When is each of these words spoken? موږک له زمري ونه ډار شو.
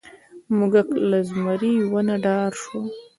موږک 0.57 0.89
له 1.09 1.19
زمري 1.29 1.73
ونه 1.91 2.15
ډار 2.23 2.51
شو. 2.61 2.79